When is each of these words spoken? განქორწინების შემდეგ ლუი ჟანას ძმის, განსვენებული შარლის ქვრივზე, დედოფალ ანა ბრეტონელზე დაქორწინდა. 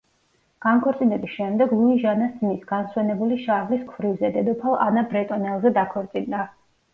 განქორწინების 0.65 1.33
შემდეგ 1.33 1.75
ლუი 1.81 1.97
ჟანას 2.03 2.31
ძმის, 2.39 2.63
განსვენებული 2.71 3.37
შარლის 3.43 3.85
ქვრივზე, 3.91 4.33
დედოფალ 4.39 4.79
ანა 4.87 5.05
ბრეტონელზე 5.13 5.75
დაქორწინდა. 5.79 6.43